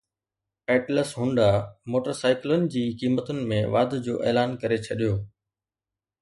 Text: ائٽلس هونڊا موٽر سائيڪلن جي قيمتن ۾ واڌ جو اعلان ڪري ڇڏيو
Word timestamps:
ائٽلس 0.71 1.09
هونڊا 1.19 1.49
موٽر 1.91 2.13
سائيڪلن 2.21 2.65
جي 2.75 2.83
قيمتن 3.03 3.43
۾ 3.53 3.61
واڌ 3.75 3.95
جو 4.07 4.15
اعلان 4.27 4.57
ڪري 4.63 4.77
ڇڏيو 4.89 5.13